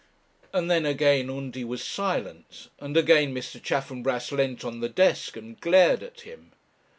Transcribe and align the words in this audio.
And 0.51 0.67
then 0.71 0.83
again 0.83 1.29
Undy 1.29 1.63
was 1.63 1.83
silent; 1.83 2.69
and 2.79 2.97
again 2.97 3.35
Mr. 3.35 3.61
Chaffanbrass 3.61 4.31
leant 4.31 4.65
on 4.65 4.79
the 4.79 4.89
desk 4.89 5.37
and 5.37 5.61
glared 5.61 6.01
at 6.01 6.21
him. 6.21 6.53